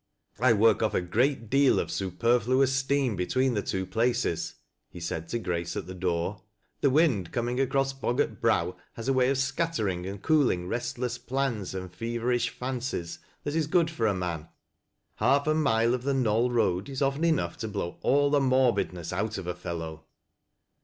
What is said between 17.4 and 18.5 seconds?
to blow all the